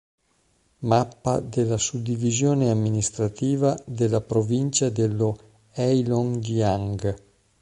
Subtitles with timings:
[0.79, 5.37] Mappa della suddivisione amministrativa della provincia dello
[5.73, 7.17] Heilongjiang.